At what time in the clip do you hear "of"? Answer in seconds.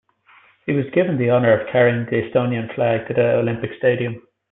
1.53-1.67